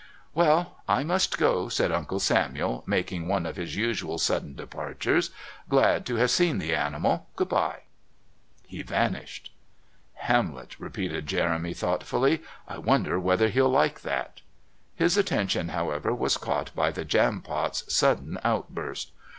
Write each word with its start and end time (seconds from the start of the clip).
"Well, 0.33 0.77
I 0.87 1.03
must 1.03 1.37
go," 1.37 1.69
said 1.69 1.91
Uncle 1.91 2.19
Samuel, 2.19 2.83
making 2.87 3.27
one 3.27 3.45
of 3.45 3.55
his 3.55 3.75
usual 3.75 4.17
sudden 4.17 4.55
departures. 4.55 5.29
"Glad 5.69 6.07
to 6.07 6.15
have 6.15 6.31
seen 6.31 6.57
the 6.57 6.73
animal. 6.73 7.27
Good 7.35 7.49
bye." 7.49 7.81
He 8.65 8.81
vanished. 8.81 9.53
"Hamlet," 10.15 10.75
repeated 10.79 11.27
Jeremy 11.27 11.75
thoughtfully. 11.75 12.41
"I 12.67 12.79
wonder 12.79 13.19
whether 13.19 13.49
he'll 13.49 13.69
like 13.69 14.01
that" 14.01 14.41
His 15.05 15.17
attention, 15.17 15.69
however, 15.69 16.15
was 16.15 16.35
caught 16.35 16.73
by 16.73 16.89
the 16.89 17.05
Jampot's 17.05 17.93
sudden 17.93 18.39
outburst. 18.43 19.11